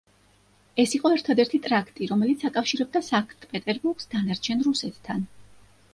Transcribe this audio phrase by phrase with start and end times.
[0.83, 5.23] ეს იყო ერთადერთი ტრაქტი, რომელიც აკავშირებდა სანქტ-პეტერბურგს დანარჩენ რუსეთთან.